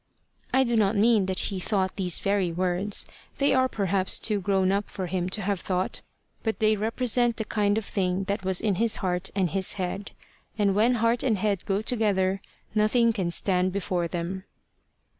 I 0.51 0.63
do 0.63 0.75
not 0.75 0.95
mean 0.97 1.27
that 1.27 1.39
he 1.53 1.59
thought 1.59 1.95
these 1.95 2.17
very 2.17 2.51
words. 2.51 3.05
They 3.37 3.53
are 3.53 3.69
perhaps 3.69 4.19
too 4.19 4.41
grown 4.41 4.71
up 4.71 4.89
for 4.89 5.05
him 5.05 5.29
to 5.29 5.43
have 5.43 5.59
thought, 5.59 6.01
but 6.41 6.57
they 6.57 6.75
represent 6.75 7.37
the 7.37 7.45
kind 7.45 7.77
of 7.77 7.85
thing 7.85 8.23
that 8.23 8.43
was 8.43 8.61
in 8.61 8.77
his 8.81 8.95
heart 9.05 9.29
and 9.35 9.51
his 9.51 9.73
head. 9.73 10.13
And 10.57 10.73
when 10.73 10.95
heart 10.95 11.21
and 11.21 11.37
head 11.37 11.63
go 11.67 11.83
together, 11.83 12.41
nothing 12.73 13.13
can 13.13 13.29
stand 13.29 13.71
before 13.73 14.07
them. 14.07 14.45